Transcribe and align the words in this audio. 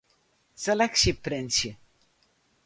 Seleksje 0.63 1.13
printsje. 1.13 1.71